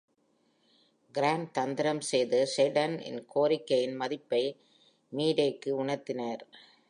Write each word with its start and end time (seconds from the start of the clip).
Grant 1.15 1.45
தந்திரம் 1.51 2.01
செய்து, 2.01 2.47
Sheridan 2.55 2.93
இன் 3.01 3.21
கோரிக்கையின் 3.35 3.95
மதிப்பை 3.95 4.43
Meadeக்கு 5.11 5.69
உணர்த்தினார். 5.83 6.43